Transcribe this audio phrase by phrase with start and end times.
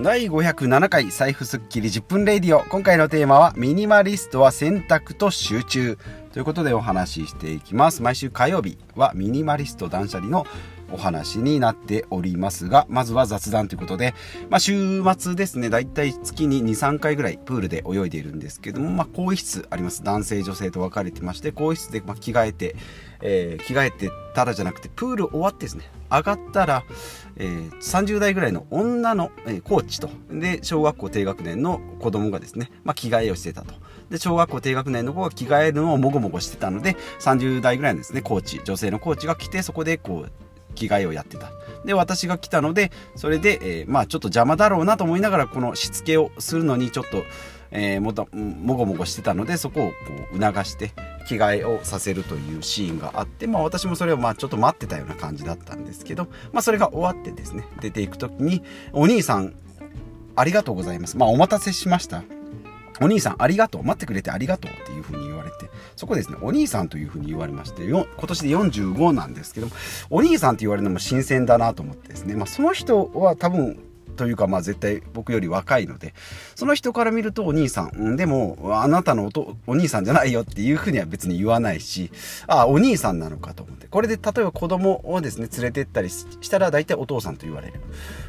[0.00, 2.62] 第507回財布スッキリ10分レディオ。
[2.68, 5.98] 今回のテーマはミニマリストは選択と集中。
[6.32, 8.00] ということでお話ししていきます。
[8.00, 10.46] 毎週火曜日はミニマリスト断捨離の
[10.92, 14.14] お話になっておりますが、まずは雑談ということで、
[14.50, 20.02] まあ、週末ですね、だいたい月に2、3回ぐらいプールで泳いでいるんですけども、まあ、更衣室あります。
[20.02, 22.76] 男性、女性と分かれてまして、更衣室でま着替えて、
[23.20, 26.84] えー、着替えてただじゃなくて、プール終わってですね、上がったら、
[27.36, 33.74] えー、30代ぐらいの女の、えー、コーチと、で、小学校低学年の子供がですね、まあ、着替えをしてたと。
[34.10, 40.32] で、小学校低学年の子が着替えるのをもごもごしてたので、30代ぐらいのですね、コーチ、女性のコーチが来て、そこでこう、
[40.78, 41.50] 着替えをやってた。
[41.84, 47.24] で、私が来たので、それで、えー、まあちょっと邪魔だろうなと思いながら、このしつけをするのにちょっと、
[47.70, 49.94] えー、ももごもごしてたので、そこをこ
[50.32, 50.92] う促して
[51.26, 59.54] 着替えをさせるというシーンがあって、まあ私もそれをまあちょっと待ってたような感じだったんですけど、まあそれが終わってですね、出ていく時に、お兄さん、
[60.36, 61.16] ありがとうございます。
[61.16, 62.22] まあお待たせしました。
[63.00, 65.27] お兄さんありがとう待ってくれてありがとうっていうふうに
[65.96, 69.72] そこですねお兄さんというふうに言われましてよ今年で45なんですけども
[70.10, 73.87] お兄さんって言われるのも新鮮だなと思ってですね、まあ、その人は多分
[74.18, 76.12] というかまあ絶対僕より若いので
[76.54, 79.30] その人から見るとお兄さんでもあなたの
[79.66, 82.10] お兄さんじゃないよっていうふうには別に言わないし
[82.46, 83.86] ああお兄さんなのかと思って。
[83.86, 87.80] これで例えば子供をですね連れてったりしたら大体お父さんと言われる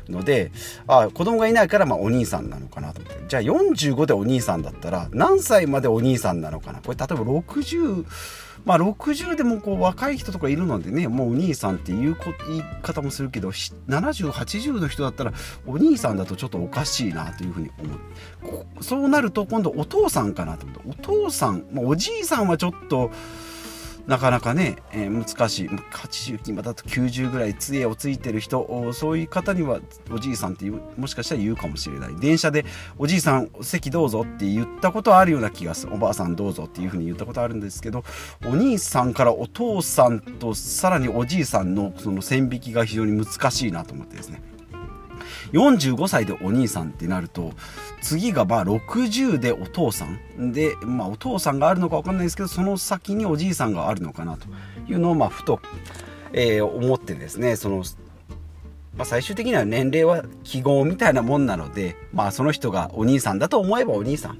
[0.08, 0.54] ので
[0.88, 3.20] ああ子供がいないからまあお兄さんなのかなと思って。
[3.28, 6.80] じゃあ45でお兄さんだったら何歳までお兄さんなのかな。
[6.80, 8.06] これ例えば60
[8.66, 15.34] まあ、60でもこう若い人とかいるのでねもうお兄さんっていう言い方もするけど7080の人だったら
[15.66, 18.84] お兄さんだとちょっとおかしいなというふうに思う。
[18.84, 23.12] そうなると今度お父さんかなと思ってお父さん、まあ、おじいさんはちょっと
[24.10, 25.70] なかなかね、えー、難しい。
[25.70, 29.80] 80今だと90ぐらい杖をついてる人そういう方には
[30.12, 30.66] おじいさんって
[30.98, 32.16] もしかしたら言うかもしれない。
[32.16, 32.66] 電車で
[32.98, 35.94] おじいさん席どうぞって言ったことあるような気がする。
[35.94, 38.04] おばあさんどうぞっていうふうに言ったことあるんですけど
[38.48, 44.42] お兄さんからお父さんとさらにおじいさんのその線引きが非常に難しいなと思ってですね。
[45.52, 47.54] 45歳でお兄さんってなると
[48.02, 50.52] 次がまあ60でお父さん。
[50.52, 54.48] で、まあ、お父さんがあるのか分かんないですけどその先におじいさんがあるのかなと
[54.88, 55.60] いうのをまあふと、
[56.34, 57.84] えー、思ってですねその
[58.98, 64.40] まあ、最終的には年齢は記号みたいなもんなので、まあ、その人がお兄さんだと思えばお兄さん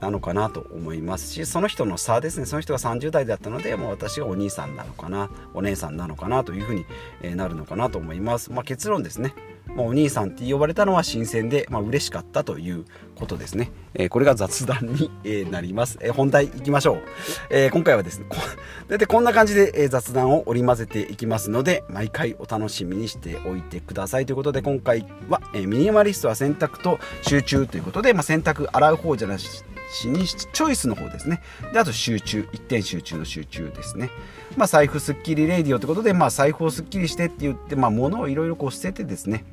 [0.00, 2.46] なのかなと思いますしその人の差ですね。
[2.46, 9.34] その人が30代だったのでもう私がお兄さんなのかなお姉さんなのかなというふうになるのかなと思います、まあ、結論ですね。
[9.76, 13.70] まあ、お兄さんって呼ばれたのは新鮮で、まあ、嬉しかったということですね。
[13.94, 15.98] えー、これが雑談に、えなります。
[16.00, 17.02] えー、本題いきましょう。
[17.50, 18.26] えー、今回はですね、
[18.88, 29.64] 大体こんな感じで、え雑談を織り交ぜていきますので、毎回お楽しみにしておいてくださいということで、今回は、えミニマリストは選択と集中ということで、まあ、選択洗う方じゃなし
[30.06, 31.42] にチョイスの方ですね。
[31.72, 34.10] で、あと集中、一点集中の集中ですね。
[34.56, 39.44] まあ、財布スッキリレディオということで、まあ、財布をスッキリしてって言って、まあ、物をいろいろこう捨ててですね、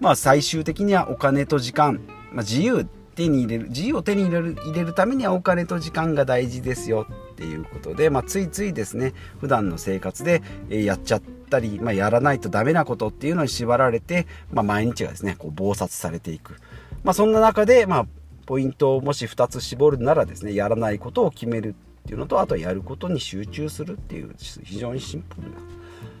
[0.00, 2.00] まあ、最終的にはお金と時間、
[2.32, 7.06] まあ、自由手に入れる自由を手に入れる入れるためにはお金と時間が大事ですよ。
[7.34, 16.54] っていうことで、まあ、ついついですね普段の生活でやっちゃったり、まあ、やらないとダメなことっていうのに縛られて、まあ、毎日がですねこう暴殺されていく、
[17.02, 18.06] まあ、そんな中で、まあ、
[18.46, 25.58] ポイントをもし2つ絞るならですねやらないことを決めるっていうのとあとはやることに集中するっていう非常にシンプルな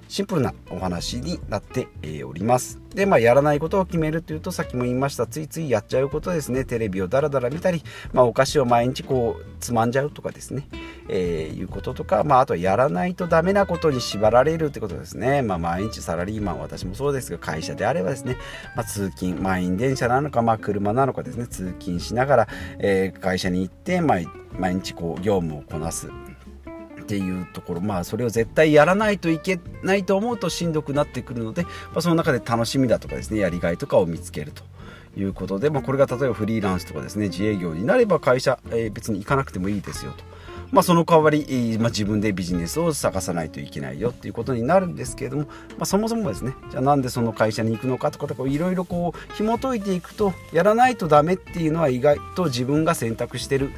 [0.08, 1.88] シンプルなお話になって
[2.24, 2.80] おります。
[2.94, 6.64] で、まあ、やらないことを決めるというと、さっきも言いました、ついついやっちゃうことですね。
[6.64, 7.82] テレビをダラダラ見たり、
[8.12, 10.68] まあ、お菓子を毎日こう、つまんじゃうとかですね。
[11.08, 15.42] えー、いうこととか、まあ、あとはやらないとダメなことに縛られるってことですね。
[15.42, 18.36] まあ、毎日サラリーマン、私もそうですが、会社であればですね、
[18.76, 22.48] まあ、通勤、満員電車なのか、まあ、車なのかですね、通勤しながら、
[22.78, 24.18] えー、会社に行って、まあ、
[24.58, 26.08] 毎日こう、業務をこなす。
[27.04, 34.62] っていうところまあそれを絶対やらないといけないと思うとしんどくなってくるので、まあ、その中で楽しみだとかですねやりがいとかを見つけると
[35.16, 40.24] いうことで、まあ、これが例えばフリーランスとかですね自営業になれば会社、えー、別に行かなくてもいいですよと。
[40.72, 45.50] まあ、その代わり、まあ、自分でビジネスを探さないといけないよっていうことになるんですけれども、ま
[45.80, 53.70] あ、そもそもですねじゃあなんでその会社に行くのかとかいろいろこう紐解いていくとやらないとダメっていうのは意外と自分が選択してる、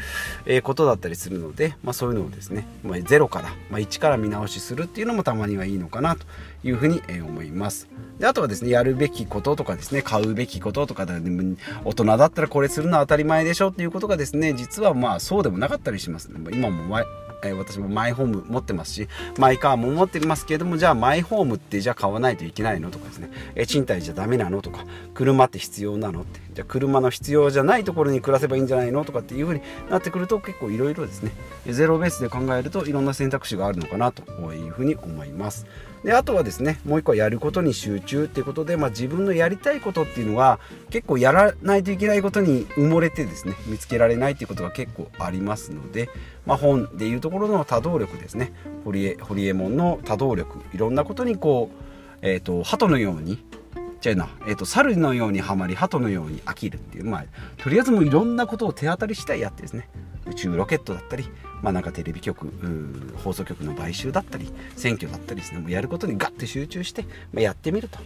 [0.62, 6.24] ことだったりするので、まあ、そういうのをですね、まあ、0から、まあ、1から見直しするっていうのもたまにはいいのかなと
[6.64, 7.88] いうふうに思います。
[8.18, 16.98] であとはですねやるべきこととかですね買うべきこととか大人だったらこれするのは当たり前でしょっていうことがですね実はまあそうでもなかったりします、ね、今も
[17.42, 19.08] えー、私もマイホーム持ってますし
[19.38, 24.84] マイカーも持ってますけれどもじゃあマイホームってじゃあ買わないといけないのとかですね、えー、賃貸じゃダメなのとか
[25.14, 26.46] 車って必要なのって。
[26.56, 31.30] じゃあ車の必要じゃないところに暮らせばいいんじゃないのとかっていうふうになってくると結構いろいろですね。
[31.66, 34.22] ゼロベースで考えるといろんな選択肢があるのかなと
[34.54, 35.66] いうふうに思います。
[36.06, 46.08] であとはですねもう一個はやることに集中っていうことで、まあ、自分のやりたいことっていうのは結構やらないといけないことに埋もれてですね見つけられないっていうことが結構ありますので、
[46.46, 48.52] まあ、本でいうところの多動力ですね。
[48.84, 50.60] 堀江堀江門の多動力。
[50.72, 53.44] いろんなことにこう、えーと、鳩のように
[54.00, 57.24] じゃな、えーと、猿のようにはまり鳩のように飽きるっていうまあ
[57.56, 59.88] とりあえずもういろんなことを手当たり次第やってですね
[60.28, 61.28] 宇宙ロケットだったり、
[61.62, 62.52] まあ、なんかテレビ局
[63.22, 67.02] 放送局の買収だったり選挙だったりですねもうやることにガッて集中して、
[67.32, 67.98] まあ、やってみると。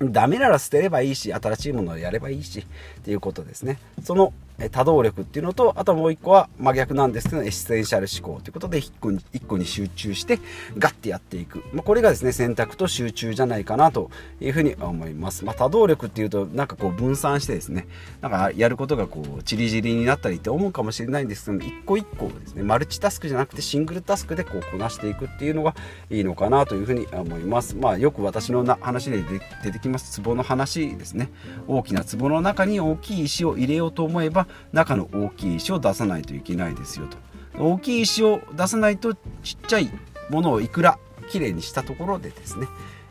[0.00, 3.78] ダメなら捨てればいいし新しいものをやればいいしっていうことですね。
[4.02, 4.32] その
[4.70, 10.38] 多動力っていうのとあともう一個は真逆なんですけどエッセンシャル思考ということで一個に一個に集中して
[10.78, 14.10] ガッてやっていく、まあ、これがですね選択と集中じゃないかなと
[14.40, 17.86] いうふうに思います、まあ、多動力っていうとなんかこう分散してですね
[18.20, 25.74] なんかやることがこうちりぢりになったりって思うかもしれないんですけど一個一個ですねマルチタスクじゃなくてシングルタスクでこうこなしていくっていうのが
[26.10, 27.76] いいのかなというふうに思います。
[27.76, 29.22] まあよく私のな話で
[29.62, 31.30] 出てきます壺の話ですね。
[31.66, 37.16] 大きな壺の中に大きい石を入れようと思えば中の大きい石を出さないといけないですよと。
[37.58, 39.90] 大きい石を出さないとちっちゃい
[40.30, 40.98] ものをいくら
[41.30, 42.66] きれいにしたところでですね、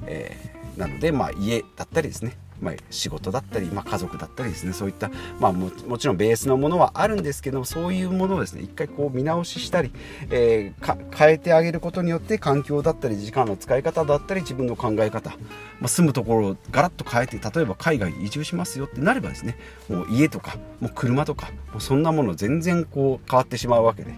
[0.06, 2.38] えー、なのでまあ家だったりですね。
[2.64, 9.92] まあ、仕事だったり、まあ、家族だったりですねそういった、まあも、もちろんベースのものはあるんですけどそういうものをですね一回こう見直ししたり、
[10.30, 15.38] えー、変えてあげることによって環境だったり時間の使い方だったり自分の考え方、ま
[15.86, 19.58] あ、住むところをガラッと変えて例えば海外に移住しますよってなればですね
[19.90, 24.14] もう家とかもう車とかもうそんなもの全然こう変わってしまうわけで。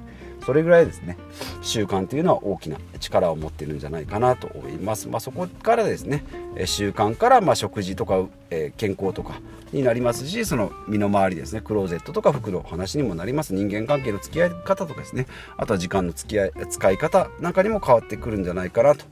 [0.45, 1.18] それぐらいですね。
[1.62, 6.24] 習慣というのは大きな力を持ってるんじゃないかなと思います、まあ、そこからですね
[6.65, 9.39] 習慣からま食事とか、え健康とか
[9.71, 13.53] になりますしその身の回りですねクローゼットとか服の話にもなります。
[13.53, 15.25] 人間関係の付き合い方とかですね。
[15.57, 19.06] あとは時間の付き合い使い方なんかにも変わってくるんじゃないかなと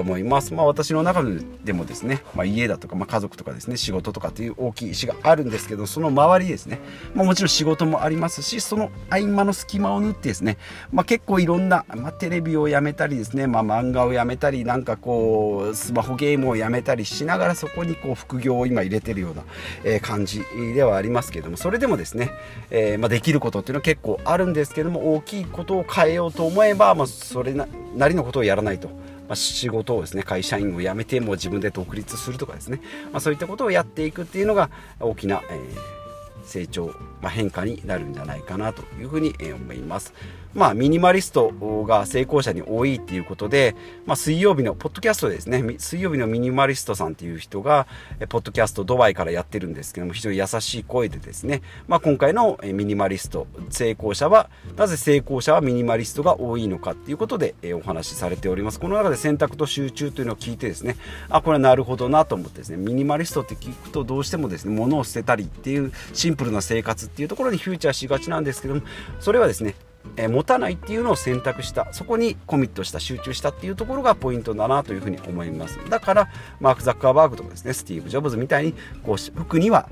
[0.00, 0.52] 思います。
[0.54, 1.22] まあ、私の中
[1.64, 6.80] でもですね、まあ、家だとか、まあ、家族とかですね仕事とかっていう大きい石があるんですけどその周りですね、
[7.14, 10.58] まあ、もちろん仕事もありますしその合間の隙間を縫ってですね、
[10.92, 19.44] まあ、結構いろんな、まあ、テレビをやめたりですね、まあ、漫画をやめたりなんかこうスマホゲームをやめたりしながらそこにこう副業を今入れてるような、
[19.84, 20.42] え感じ
[20.74, 22.30] ではありますけどもそれでもですね、
[22.70, 27.66] えー、まあ、できることっていうのは結構あるんですけども大きいことを変えようと思えば、まあ、それな
[28.08, 28.90] りのことをやらないと。
[29.28, 32.80] まあ、仕事をですね会社員を辞めてもう自分で独立するとかですね、
[33.12, 36.86] まあ、そういったことをやっていくっていうのが大きな、えー、成長、
[37.20, 40.14] まあ、変化になるんじゃないかなというふうに思います。
[40.58, 41.52] まあ、ミニマリスト
[41.86, 43.76] が成功者に多いっていうことで、
[44.06, 47.86] まあ、水曜日のポッドキャストですね水曜日のミニマリストさんっていう人が
[48.28, 58.80] ポッドキャストドバイからやってるんですけども非常に優しい声でですね、まあ、今回のミニマリスト成功者はなぜ成功者はミニマリストが多いのかっていうことでお話しされております。
[58.80, 60.96] この中で選択と集中というのを聞いてですね
[61.28, 68.82] あこれはなるほどなと思ってですねミニマリストって聞くとどうしてもですね物を捨てたりっていうシンプルな生活っていうところにフューチャーしがちなんですけども
[69.20, 69.74] それはですね
[70.16, 71.92] え持たないっていうのを選択した。
[71.92, 75.78] そこにコミットした集中したっていうところがポイントだなというふうに思います。
[75.88, 76.28] だから
[76.60, 79.88] マーク・ザッカーバーグとかですねスティーブ・ジョブズみたいにこう服には、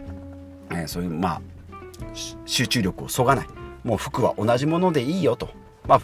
[0.70, 1.42] え、そういうまあ
[2.44, 3.46] 集中力をそがない。
[3.84, 5.50] もう服は同じものでいいよと。
[5.86, 6.00] まあ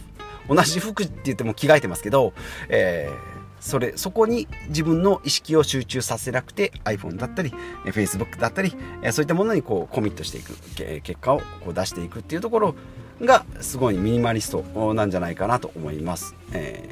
[0.48, 2.32] 同じ服って言っても着替えてますけど、
[2.68, 3.32] えー
[3.62, 8.74] それそこに自分の意識を集中させなくて iPhone だったり Facebook だったり
[9.12, 10.56] そういったものにこうコミットしていく
[11.02, 12.74] 結果をこう出していくっていうところ
[13.20, 16.34] がすごいミニマリストなんじゃないかなと思います。
[16.52, 16.88] え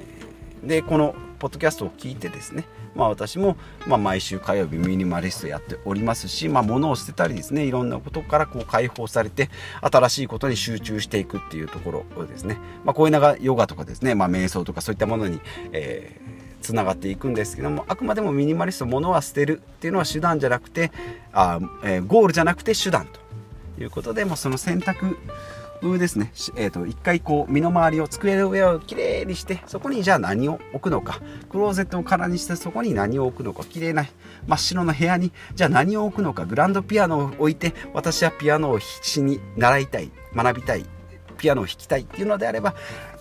[0.65, 9.49] ー、でこのポッドキャストを聞いてですね、まあ、私も、まあ、毎週火曜日ミニマリストやっておりますし、まあ、物を捨てたりですねいろんなことからこう解放されて
[9.81, 15.41] 新しいことに集中していくっていうところをですね、まあ、こういうのがヨガとかですね、まあ、瞑想とかそういったものに、
[15.73, 20.93] えーつながっていくんですけどもあくまでもミニマリスト物は捨てるっていうのは手段じゃなくて
[21.33, 25.17] あ、えー、ゴールじゃなくて手段ということでもその選択
[25.99, 31.21] ですね、えーと、一回こう身の回りを机の上をきれいにしてそこにじゃあ何を置くのか。
[31.51, 33.65] クローゼットを空にしてそこに何を置くのか。
[33.65, 34.07] きれいな
[34.47, 36.45] 真っ白な部屋にじゃあ何を置くのか。
[36.45, 40.85] グランドピアノを置いて私はピアノを必死に習いたい学びたい。
[41.41, 42.75] ピアノを弾きたいっていうのであれば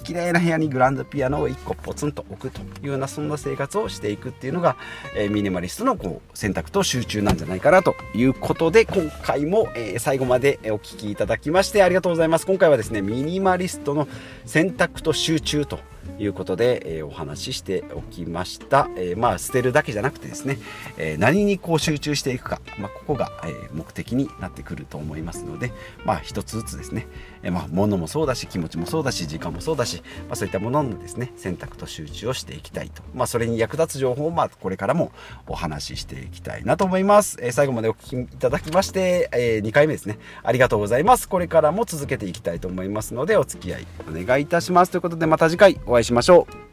[0.03, 4.75] 綺麗な部屋にグランドピアノを1個ポツンと置くというようなそんな生活をしていくっていうのが、
[5.15, 12.45] えー、ミニマリストのこう選択と集中なんじゃないかなということで今回も、えー、最後までお聴きいただきましてありがとうございます。
[12.45, 14.07] 今回はですねミニマリストの
[14.45, 15.79] 選択と集中と
[16.17, 20.57] いうことで、えー、お話ししておきました、えー、まあ捨てるだけじゃなくてですね、
[20.97, 25.71] えー、何にこう集中していくか、まあ、ここが、え目的になってくると思いますので
[26.05, 27.07] まあ一つずつですね、
[27.43, 35.11] えまあ物もそうだし気持ちもそうだし時間もそうだし、まあ、そういったもののですね選択と集中をしていきたいと、まあ、それに役立つ情報をまあこれからも
[35.47, 40.19] お話ししていきたいなと思います、え最後までお聞きいただきまして、え2回目ですね。
[40.43, 41.27] ありがとうございます。
[41.27, 44.91] これからも続けていきたいと思いますのでお付き合いお願いいたします。
[44.91, 46.68] ということでまた次回お会いお会いしましょう。